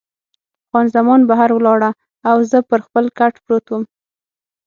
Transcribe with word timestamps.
خان 0.69 0.85
زمان 0.95 1.19
بهر 1.29 1.49
ولاړه 1.53 1.91
او 2.29 2.37
زه 2.51 2.57
پر 2.69 2.79
خپل 2.85 3.05
کټ 3.17 3.33
پروت 3.45 3.65
وم. 3.69 3.83